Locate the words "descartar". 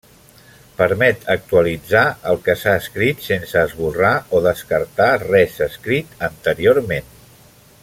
4.49-5.11